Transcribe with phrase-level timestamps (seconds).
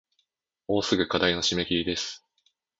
[0.67, 2.25] もうすぐ課題の締切です